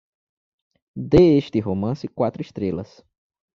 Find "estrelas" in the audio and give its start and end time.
2.41-2.91